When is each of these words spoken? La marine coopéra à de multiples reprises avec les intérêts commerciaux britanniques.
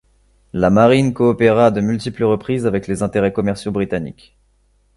La 0.53 0.71
marine 0.71 1.13
coopéra 1.13 1.67
à 1.67 1.69
de 1.69 1.79
multiples 1.79 2.23
reprises 2.23 2.65
avec 2.65 2.87
les 2.87 3.03
intérêts 3.03 3.31
commerciaux 3.33 3.71
britanniques. 3.71 4.35